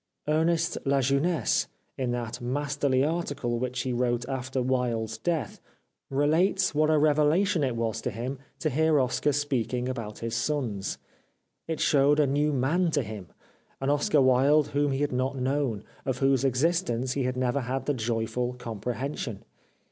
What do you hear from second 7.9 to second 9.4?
to him to hear Oscar